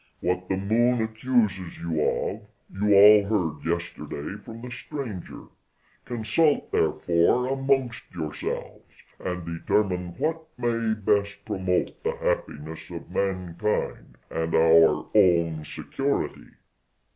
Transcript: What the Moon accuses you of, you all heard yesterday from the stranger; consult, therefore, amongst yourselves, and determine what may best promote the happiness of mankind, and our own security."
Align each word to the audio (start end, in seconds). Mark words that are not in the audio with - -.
What 0.19 0.49
the 0.49 0.57
Moon 0.57 0.99
accuses 0.99 1.77
you 1.77 2.01
of, 2.03 2.49
you 2.73 2.91
all 2.95 3.23
heard 3.23 3.63
yesterday 3.71 4.35
from 4.37 4.63
the 4.63 4.71
stranger; 4.71 5.43
consult, 6.05 6.71
therefore, 6.71 7.45
amongst 7.49 8.11
yourselves, 8.11 8.95
and 9.19 9.45
determine 9.45 10.15
what 10.17 10.41
may 10.57 10.95
best 10.95 11.45
promote 11.45 12.01
the 12.01 12.15
happiness 12.17 12.89
of 12.89 13.11
mankind, 13.11 14.17
and 14.31 14.55
our 14.55 15.07
own 15.13 15.63
security." 15.63 16.47